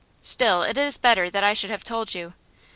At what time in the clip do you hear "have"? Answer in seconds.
1.69-1.83